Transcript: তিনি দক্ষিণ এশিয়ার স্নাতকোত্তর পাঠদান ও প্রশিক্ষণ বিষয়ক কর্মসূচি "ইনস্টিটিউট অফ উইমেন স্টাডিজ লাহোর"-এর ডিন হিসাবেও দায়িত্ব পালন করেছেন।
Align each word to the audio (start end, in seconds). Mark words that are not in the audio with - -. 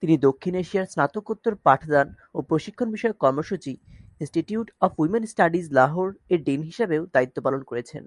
তিনি 0.02 0.14
দক্ষিণ 0.18 0.54
এশিয়ার 0.54 0.86
স্নাতকোত্তর 0.86 1.54
পাঠদান 1.66 2.06
ও 2.34 2.38
প্রশিক্ষণ 2.42 2.88
বিষয়ক 2.90 3.16
কর্মসূচি 3.16 3.72
"ইনস্টিটিউট 4.20 4.68
অফ 4.80 4.90
উইমেন 4.98 5.24
স্টাডিজ 5.26 5.66
লাহোর"-এর 5.72 6.40
ডিন 6.44 6.60
হিসাবেও 6.62 7.02
দায়িত্ব 7.14 7.36
পালন 7.42 7.62
করেছেন। 7.64 8.02